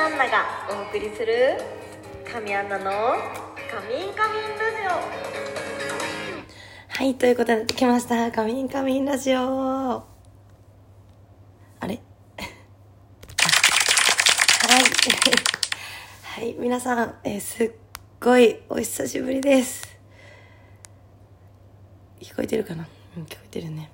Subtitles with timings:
[0.00, 1.60] アンナがお送りする
[2.30, 2.84] 神アンナの
[3.70, 4.90] カミンカミンラジオ
[6.88, 8.32] はい、ということで、来ました。
[8.32, 9.38] カミンカミンラジオ。
[9.40, 10.02] あ
[11.86, 12.00] れ？
[14.68, 14.82] はい。
[16.42, 17.70] はい、皆さん、えーすっ
[18.20, 19.86] ごいお久しぶりです。
[22.20, 22.86] 聞こえてるかな？
[23.16, 23.90] うん、聞こえてるね。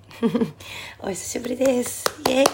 [1.01, 2.05] お久しぶりです。
[2.29, 2.47] イェイ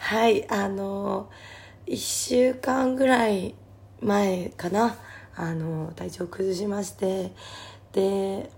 [0.00, 1.57] はい、あのー、
[1.88, 3.54] 一週間ぐらい
[4.00, 4.96] 前かな。
[5.34, 7.32] あの、体調崩しまして、
[7.92, 8.50] で、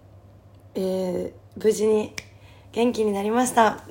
[0.74, 2.14] えー無事に
[2.72, 3.82] 元気になりました。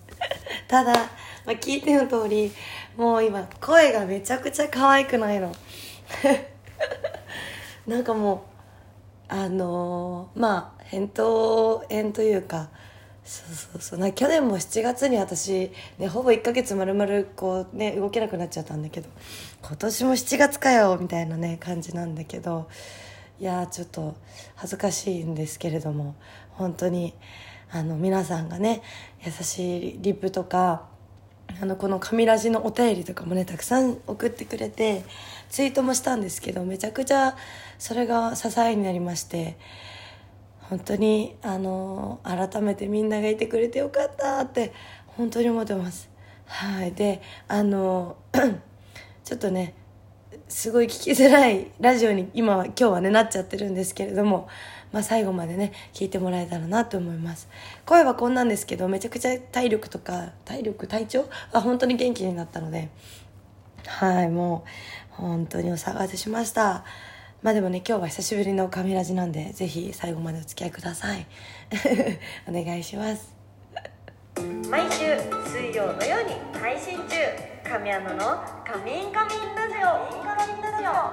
[0.68, 1.00] ただ、ま
[1.46, 2.52] あ、聞いての通り
[2.96, 5.52] もう今声がめちゃくちゃ可愛くないの。
[7.86, 8.38] なんかもう
[9.28, 12.68] あのーまあ扁桃炎というか
[13.28, 13.98] そうそうそう。
[13.98, 19.10] な去年も7月に私、ね、ほぼ1ヶ月まるまるこうね動けなくなっちゃったんだけど
[19.60, 22.68] 今年も7月かよみたいなね感じなんだけど
[23.38, 24.16] いやちょっと
[24.54, 26.16] 恥ずかしいんですけれども
[26.52, 27.12] 本当に
[27.70, 28.80] あの皆さんがね
[29.22, 30.86] 優しいリップとか
[31.60, 35.04] あのこの神ラジのお便りとかもねたくさん送ってくれて
[35.50, 37.36] ツイートもしたんですけどめちゃくちゃ
[37.78, 39.58] それが支えになりまして
[40.68, 44.72] 本当にあの改めてみんながいてくれてよかったって
[45.06, 46.10] 本当に思ってます。
[46.46, 46.92] はい。
[46.92, 48.16] であの
[49.24, 49.74] ちょっとね
[50.48, 54.48] すごい聞きづらいラジオに今は今日はねなっちゃってるんですけれども、
[54.92, 57.48] まあ、最後までね聞いてもらえたらなと思います。
[57.86, 61.28] 声はこんなんですけどめちゃくちゃ体力とか体力体調？
[61.52, 62.90] は本当に元気になったので。
[63.86, 64.28] はい。
[64.28, 64.64] も
[65.18, 66.84] う本当にお騒がせしました。
[67.42, 71.26] まあでもね今日は久しぶりのカメラジなんでぜひ最後までお付き合いください。
[72.48, 73.34] お願いします。
[74.70, 75.16] 毎週
[75.50, 77.14] 水曜のように配信中。
[77.68, 78.18] 神アナの
[78.64, 80.18] カミンカミンラジオ。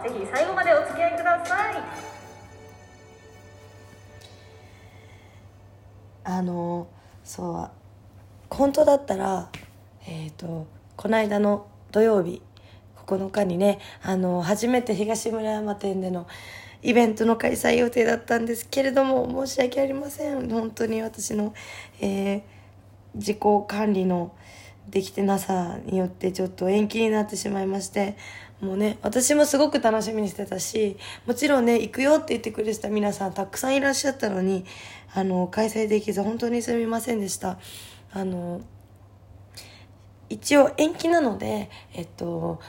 [0.04, 1.76] ぜひ最後までお付き合いください。
[6.24, 6.88] あの
[7.24, 7.70] そう
[8.50, 9.50] 本当だったら
[10.08, 12.42] えっ、とこの間の土曜日
[13.06, 16.28] 9日にねあの初めて東村山店での
[16.82, 20.50] イベントの開催予定だったんですけれども申し訳ありません。
[20.50, 21.54] 本当に私の、
[22.02, 22.56] えー
[23.16, 24.34] 自己管理の
[24.90, 28.16] できてなさによってちょっと延期になってしまいまして
[28.62, 34.64] もうね私もすごく楽しみにしてたしもちろんね行くよって言ってくれてた皆さんたくさんいらっしゃったのに
[35.14, 37.58] あの開催できず本当にすみませんでした。
[38.12, 38.62] あの
[40.30, 42.60] 一応延期なのでえっと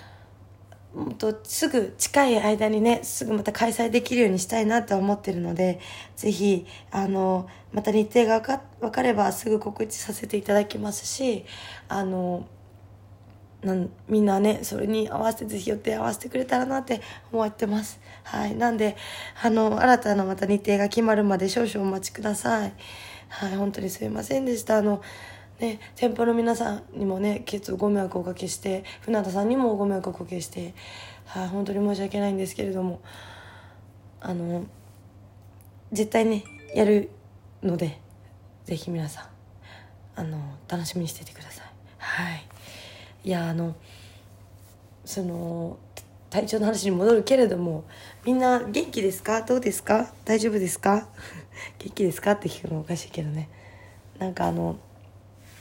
[0.96, 5.78] もっとすぐ近い間にねすぐまた開催できるようにしたいなと思ってるので
[6.16, 11.44] ぜひあのまた日程が分か分かればすぐ告知させていただきますし
[11.88, 12.48] あの
[13.62, 18.00] なんみんなねそれに合わせてぜひ予定合わせてくれたらなって思ってます。
[18.22, 18.54] はい。
[18.54, 18.96] なんで
[19.42, 22.72] あの新たなまた日程が決まるまで少々お待ちください。
[23.28, 23.56] はい。
[23.56, 24.78] 本当にすいませんでした。
[24.78, 25.02] あの
[25.60, 30.74] ね、店舗の皆さんにもね結構ご迷惑をおかけして船田さんにもご迷惑をおかけして、
[31.24, 33.00] はい、本当に申し訳ないんですけれども
[34.20, 34.66] あの
[35.92, 36.44] 絶対ね
[36.74, 37.08] やる
[37.62, 37.98] ので
[38.64, 39.24] ぜひ皆さん
[40.16, 41.66] あの楽しみにしててください。
[41.98, 42.46] はい。
[43.24, 43.74] いやあの
[45.04, 45.78] その
[46.30, 47.84] 体調の話に戻るけれども
[48.24, 49.42] みんな元気ですか？
[49.42, 50.12] どうですか？
[50.24, 51.08] 大丈夫ですか？
[51.78, 52.32] 元気ですか？
[52.32, 53.48] って聞くのおかしいけどね。
[54.18, 54.76] なんかあの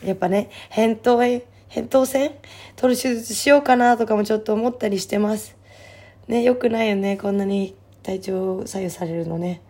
[0.05, 2.31] やっぱね扁桃炎扁桃腺？
[2.75, 5.57] 取る手術しようかなとかもちょっと思ったりしてます。
[6.27, 9.61] ねよくないよねこんなに体調左右されるのね。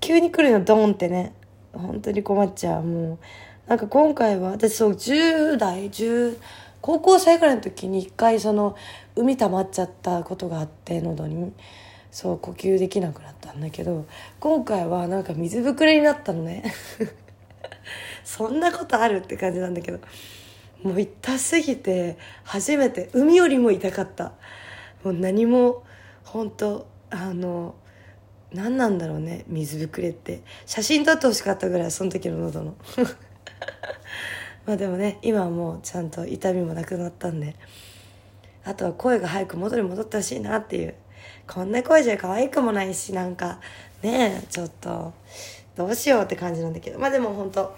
[0.00, 1.32] 急に来るのドンってね。
[1.72, 2.82] 本当に困っちゃう。
[2.82, 3.18] もう
[3.68, 6.38] なんか今回は私そう10代10
[6.80, 8.76] 高校生ぐらいの時に一回その
[9.16, 11.52] 海溜まっちゃったことがあって喉に。
[12.10, 14.06] そう呼吸できなくなったんだけど
[14.38, 16.72] 今回はなんか水ぶくれになったのね。
[18.24, 20.00] そんなことあるって感じなんだけど
[20.82, 24.32] もう痛すぎて初めて海よりも痛かった。
[25.02, 25.82] もう何も
[26.24, 27.74] 本当あの
[28.52, 30.42] 何なんだろうね水ぶくれって。
[30.66, 32.74] 写真撮ってほしかったぐらいその時の喉の。
[34.66, 37.56] まあでもね今はもうちゃんと痛みもなくなったんで。
[38.66, 40.94] あとは声が早く元に戻ってほしいなっていう。
[41.46, 43.60] こんな声じゃ可愛くもないしなんか
[44.02, 45.12] ねえちょっと
[45.76, 46.98] どうしようって感じなんだけど。
[46.98, 47.74] まあでも本当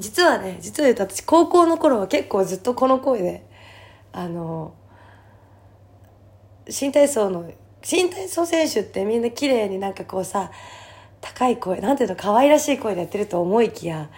[0.00, 3.46] 実はね実は言うと私高校の頃は結構ずっとこの声で
[4.12, 4.74] あの
[6.68, 7.50] 新体操の
[7.82, 10.50] 新体操選手ってみんな綺麗になんかこうさ
[11.20, 14.10] 高い声なんていうの可愛らしい声でやってると思いきや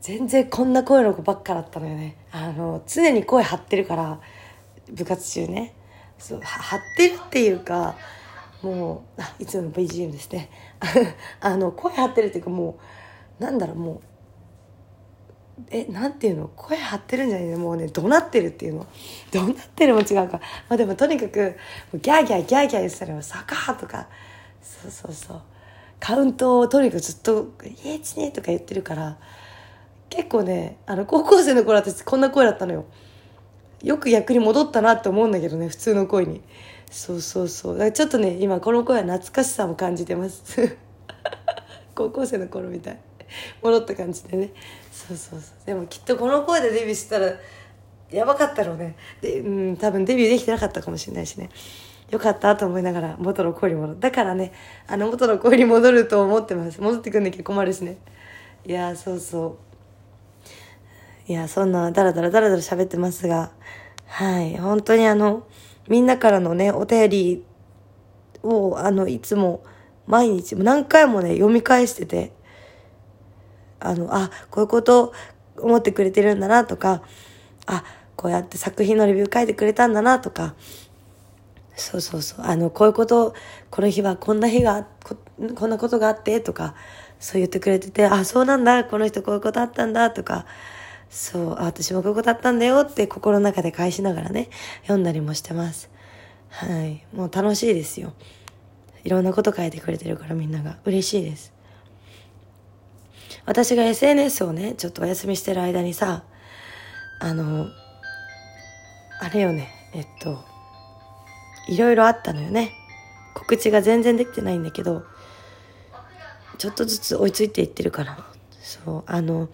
[0.00, 2.16] 全然こんな声の子ばっかだったのよね。
[2.30, 4.20] あの常に声張ってるから
[4.92, 5.74] 部活中ね。
[6.18, 7.96] そう張ってるっていうか
[8.62, 10.50] もうあいつもの BGM ですね。
[11.40, 12.78] あの声張ってるっていうかも
[13.40, 14.00] うなんだろうもう
[15.70, 16.50] えなんていうの？
[16.56, 17.56] 声張ってるんじゃない？
[17.56, 18.86] もうね怒鳴ってるっていうの。
[19.32, 20.40] 怒鳴ってるも違うか。
[20.68, 21.56] まあでもとにかく
[21.94, 24.08] ギャーギャーギャーギャー言ってたら「サカー」とか。
[24.62, 25.40] そうそうそう。
[26.00, 27.48] カウントをとにかくずっと
[27.84, 29.18] 「イエチネ」とか言ってるから
[30.10, 32.84] 結構ねあの高校生の頃私こんな声だったのよ。
[33.82, 36.42] よく逆に戻ったなって思うんだけどね普通の声に。
[36.90, 37.92] そうそうそう。
[37.92, 40.76] ちょっとね今この声は懐かしさも感じてます。
[41.94, 42.98] 高校生の頃みたい。
[43.62, 44.50] 戻った感じでね。
[44.92, 45.66] そうそうそう。
[45.66, 47.32] でもきっとこの声でデビューしたら
[48.10, 48.96] やばかったろうね。
[49.20, 51.50] で、うん、多分デビューできてなかったかもしれないしね。
[52.10, 54.00] よかったと思いながら元の声に戻る。
[54.00, 54.52] だからね
[54.86, 56.80] あの元の声に戻ると思ってます。
[56.80, 57.98] 戻ってくんなきゃ困るしね。
[58.66, 59.58] いやそうそ
[61.28, 61.30] う。
[61.30, 63.50] いやそんなダラダラダラダラ喋ってますが
[64.06, 64.56] はい。
[64.56, 65.46] 本当にあの
[65.88, 67.44] みんなからのねお便り
[68.42, 69.62] をあのいつも
[70.06, 72.32] 毎日何回もね読み返してて
[73.80, 75.12] あの、あ、こういうこと
[75.58, 77.02] 思ってくれてるんだなとか、
[77.66, 77.84] あ、
[78.16, 80.54] こうやって作品のレビュー書いてくれたんだなとか、
[81.76, 83.34] そうそうそう、あの、こういうこと、
[83.70, 85.16] この日はこんな日が、こ
[85.54, 86.74] こんなことがあってとか、
[87.20, 90.46] そう言ってくれてて、あ、そうなんだ、この人こういうことあったんだとか、
[91.10, 94.50] そう、私もこういうことあったんだよって心の中で返しながらね、
[94.82, 95.88] 読んだりもしてます。
[96.48, 97.04] はい。
[97.14, 98.12] もう楽しいですよ。
[99.04, 101.52] いろんなこと書いてくれてるからみんなが嬉しいです。
[103.48, 106.22] 私が SNS をね、ちょっとお休みしてる間にさ、
[107.18, 107.68] あの、
[109.22, 110.44] あれよね、えっと、
[111.66, 112.72] いろいろあったのよね。
[113.32, 115.02] 告知が全然できてないんだけど、
[116.58, 118.18] ちょっとずつ追いついていってるから。
[118.60, 119.48] そう、あの、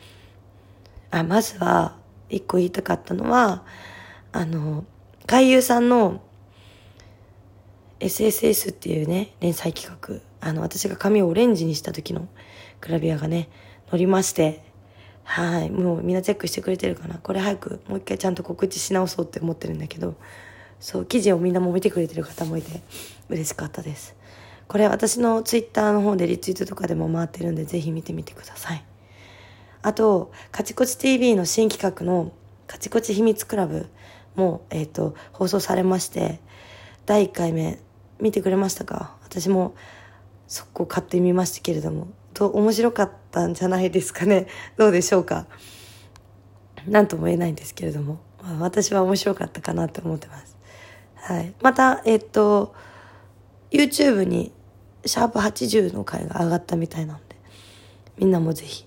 [1.13, 1.97] あ、まずは、
[2.29, 3.65] 一個言いたかったのは、
[4.33, 4.85] あの、
[5.29, 6.21] 海優さんの
[8.01, 12.27] SSS っていうね、連載企画、あの、私が髪をオレンジにした時の
[12.81, 13.49] グラビアがね、
[13.91, 14.63] 乗りまして、
[15.25, 17.19] はい、もうみんなチェックしてくれてるかな。
[17.19, 20.15] これ早くもう一回ちゃんと告知し直そうって思ってるんだけど、
[20.81, 22.81] そう、記事をみんなも見てくれてる方もいて、
[23.29, 24.15] 嬉しかったです。
[24.69, 28.85] これ私のツイッターの方でリツイートとかでも回ってるんで、ぜひ見てみてください。
[29.83, 32.33] あと、カチコチ TV の新企画の
[32.67, 33.87] カチコチ秘密クラブ
[34.35, 36.41] も、えっ、ー、と、放送されまして、
[37.07, 37.79] 第1回目
[38.21, 39.17] 見てくれましたか？
[39.23, 39.75] 私も
[40.49, 44.47] 速攻買ってみましたけれども、と面白かったんじゃないですかね。
[44.77, 45.47] どうでしょうか。
[46.87, 50.57] 何とも言えないんですけれども、まあ、私は面白かったかなと思ってます。
[51.15, 51.55] はい。
[51.63, 52.75] また、えっと、
[53.71, 54.53] YouTube に
[55.07, 57.37] シャープ80の回が上がったみたいなので、
[58.19, 58.87] みんなもぜひ、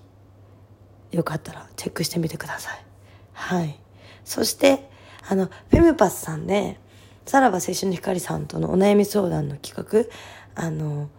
[1.10, 2.84] よかったらチェックしてみてください。
[3.32, 3.78] はい。
[4.24, 4.88] そして、
[5.28, 6.78] あの、フェムパスさんで、
[7.26, 10.08] さらば青春の光さんとのお悩み相談の企
[10.56, 11.10] 画、あの、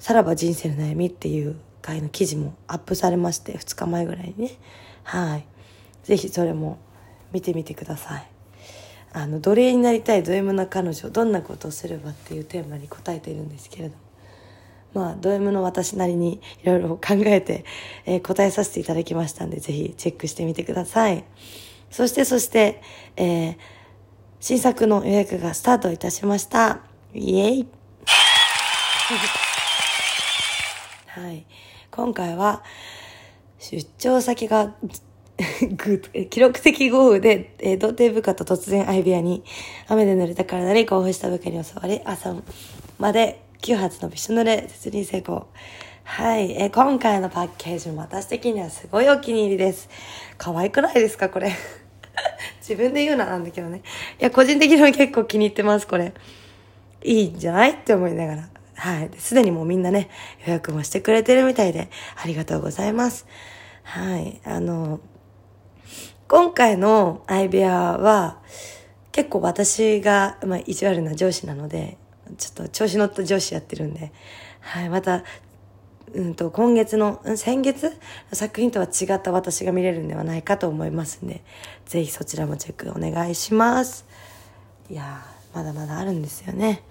[0.00, 4.50] さらば人生の悩みっていう回の記事もアップされまして2日前ぐらいにね。
[5.04, 5.46] はい。
[6.04, 6.78] 是非それも
[7.32, 8.26] 見てみてください。
[9.12, 14.00] あの奴隷になりたいド M な彼女どんなことをすればっていうテーマに答えているんですけれども。
[14.92, 17.64] まあド M の私なりにいろいろ考えて、
[18.06, 21.24] えー、答えさせていただきましたんで是非チェックしてみてください。
[21.90, 22.82] そしてそして、
[23.16, 23.56] えー、
[24.40, 26.80] 新作の予約がスタートいたしました。
[27.12, 27.66] イエイ。
[31.20, 31.44] はい。
[31.90, 32.62] 今回は、
[33.58, 34.74] 出張先が
[36.30, 39.44] 記録的豪雨で、えー、童貞部下と突然相部屋に、
[39.86, 42.34] 雨で濡れた体に興奮した部下に襲われ、朝
[42.98, 45.48] まで9発のびしょ濡れ、絶に成功。
[46.04, 49.90] はい、えー、今回のパッケージも私的にはすごいお気に入りです。
[50.38, 51.52] 可愛くないですかこれ。
[52.66, 53.82] 自分で言うななんだけどね。
[54.18, 56.14] いや、個人的には結構気に入ってます、これ。
[57.04, 57.72] いいんじゃない？
[57.72, 58.59] って思いながら。
[58.80, 59.10] はい。
[59.18, 60.08] すでにもうみんなね、
[60.46, 63.26] 予約もしてくれてるみたいで、ありがとうございます。
[63.82, 64.40] はい。
[64.42, 65.00] あの、
[66.28, 68.40] 今回の相部屋は、
[69.12, 71.98] 結構私が、まあ、意地悪な上司なので、
[72.38, 74.12] ちょっと調子乗った上司やってるんで、
[74.60, 74.88] はい。
[74.88, 75.24] また、
[76.14, 77.90] うんと、今月の、先月？
[77.90, 77.92] の
[78.32, 81.42] 作品とは違った私が見れるんではないかと思いますんで、
[81.84, 84.06] ぜひそちらもチェックお願いします。
[84.88, 86.82] いやー、まだまだあるんですよね。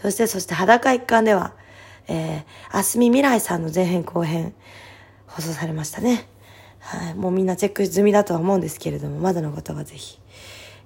[0.00, 1.54] そして、そして裸一貫では、
[2.08, 4.54] えー、あすみ未来さんの前編後編、
[5.26, 6.28] 放送されましたね。
[6.80, 7.14] はい。
[7.14, 10.18] もうみんなチェック済みだとは思うんですけれども、まだの方はぜひ。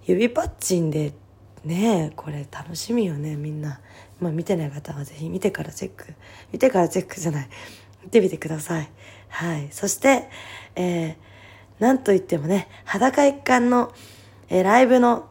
[0.04, 1.12] 指パッチンで、
[1.64, 3.80] ねこれ楽しみよね、みんな。
[4.20, 6.14] まあ見てない方はぜひ見てからチェック。
[6.52, 7.48] 見てからチェックじゃない。
[8.02, 8.90] 見てみてください。
[9.28, 9.68] はい。
[9.70, 10.28] そして、
[10.74, 11.14] えー、
[11.78, 13.92] なんといってもね、裸一貫の、
[14.48, 15.28] えー、ライブの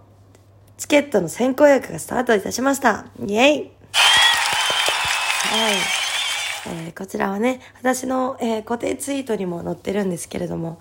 [0.81, 3.71] チケットの先行予約がスタートいたしましたイエイはい
[6.65, 10.79] えー、こちらはね、私の、えー、固定ツイートにも載ってるんですけれども、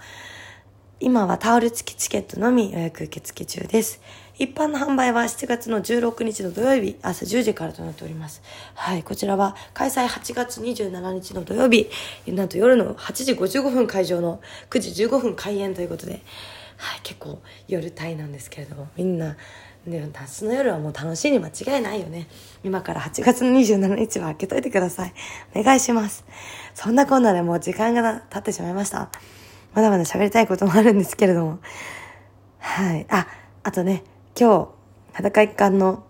[1.00, 4.00] 今はタオル付きチケットのみ予約受付中です。
[4.38, 8.42] 一般の販売は7月の16日の土曜日朝10時からとなっております。
[8.74, 11.90] はい、こちらは開催8月27日の土曜日、
[12.26, 14.40] なんと夜の8時55分会場の
[14.70, 16.22] 9時15分開演ということで、
[16.80, 19.36] はい、結構夜帯なんですけれども、みんな、
[19.86, 22.26] ね、夏の夜はもう楽しいに間違いないよね。
[22.62, 25.14] 今から8月27日は開けといてください。
[25.54, 26.24] お願いします。
[26.74, 29.10] そんなこんなでもう時間が経ってしまいました。
[29.74, 31.60] まだまだ喋りたいこともあるんですけれども。
[32.58, 33.06] はい。
[33.08, 33.26] あ、
[33.62, 34.04] あとね、
[34.38, 34.68] 今日、
[35.14, 36.04] 裸一貫の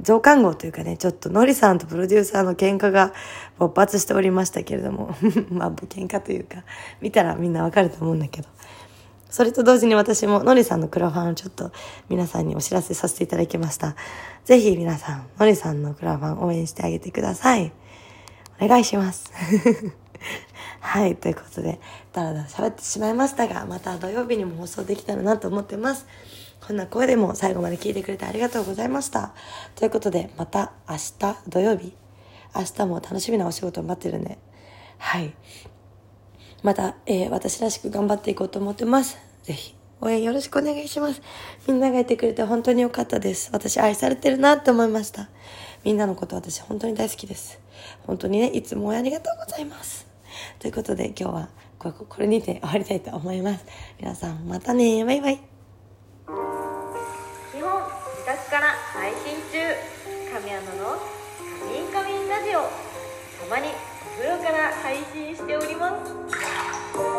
[0.00, 3.12] 増刊号というかね、ちょっとノリさんとプロデューサーの喧嘩が
[3.58, 5.14] 勃発しておりましたけれども、
[5.50, 6.64] まあ、喧嘩というか、
[7.00, 8.48] 見たらみんなわかると思うんだけど、
[9.32, 11.72] それと同時に私もノリさんのクラファンをちょっと
[12.10, 13.96] 皆さんにお知らせさせていただきました。
[14.44, 17.72] ぜひ皆さん、ノリさんのクラファン応援してあげてください。
[18.60, 19.32] お願いします。
[20.80, 21.80] はい、ということで、
[22.12, 26.06] だらだら喋ってしまいましたが、また土曜日にも放送できたらなと思ってます。
[26.66, 29.32] こんな声でも最後まで聞いてくれてありがとうございました。
[29.76, 31.94] ということで、また明日土曜日、
[32.54, 34.36] 明日も楽しみなお仕事待ってるんで、
[34.98, 35.34] はい。
[36.62, 39.18] また、えー、私らしく頑張っていこうと思ってます。
[39.42, 41.20] ぜひ、応援よろしくお願いします。
[41.66, 43.50] みんながいてくれて本当に良かったです。
[43.52, 45.28] 私愛されてるなって思いました。
[45.84, 47.58] みんなのこと私本当に大好きです。
[48.06, 50.06] 本当にね、いつもありがとうございます。
[50.58, 53.64] ということで今日はこれにて終わりたいと思います。
[53.98, 55.34] 皆さんまたねバイバイ。
[55.34, 55.40] 日
[57.60, 57.82] 本
[58.14, 59.58] 自宅から配信中
[60.32, 60.96] 神山の
[61.60, 62.66] カミンカミンラジオた
[63.50, 67.11] まにブロから配信しております。